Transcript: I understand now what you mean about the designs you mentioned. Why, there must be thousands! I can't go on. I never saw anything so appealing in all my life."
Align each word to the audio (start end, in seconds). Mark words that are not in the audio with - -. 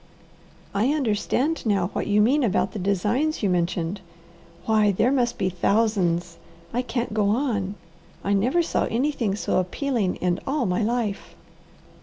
I 0.73 0.87
understand 0.95 1.63
now 1.63 1.91
what 1.93 2.07
you 2.07 2.23
mean 2.23 2.43
about 2.43 2.71
the 2.71 2.79
designs 2.79 3.43
you 3.43 3.51
mentioned. 3.51 4.01
Why, 4.65 4.91
there 4.91 5.11
must 5.11 5.37
be 5.37 5.47
thousands! 5.47 6.37
I 6.73 6.81
can't 6.81 7.13
go 7.13 7.29
on. 7.29 7.75
I 8.23 8.33
never 8.33 8.63
saw 8.63 8.85
anything 8.85 9.35
so 9.35 9.59
appealing 9.59 10.15
in 10.15 10.39
all 10.47 10.65
my 10.65 10.81
life." 10.81 11.35